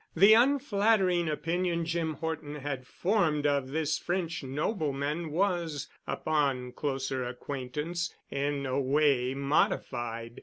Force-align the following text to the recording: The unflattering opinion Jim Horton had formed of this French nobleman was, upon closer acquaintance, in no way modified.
The 0.15 0.33
unflattering 0.33 1.29
opinion 1.29 1.85
Jim 1.85 2.15
Horton 2.15 2.55
had 2.55 2.87
formed 2.87 3.45
of 3.45 3.67
this 3.67 3.99
French 3.99 4.41
nobleman 4.43 5.29
was, 5.29 5.89
upon 6.07 6.71
closer 6.71 7.23
acquaintance, 7.23 8.11
in 8.31 8.63
no 8.63 8.79
way 8.79 9.35
modified. 9.35 10.39